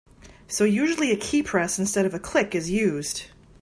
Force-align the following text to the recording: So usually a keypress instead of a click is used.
So 0.47 0.63
usually 0.63 1.11
a 1.11 1.15
keypress 1.15 1.77
instead 1.77 2.07
of 2.07 2.15
a 2.15 2.19
click 2.19 2.55
is 2.55 2.71
used. 2.71 3.25